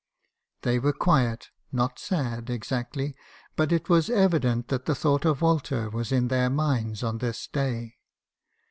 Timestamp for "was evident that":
3.87-4.85